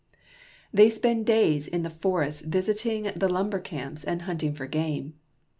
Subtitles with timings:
[0.73, 3.51] They spend days in the forests visiting the lum 5 6 PREFACE.
[3.51, 5.13] ber camps and hunting for game.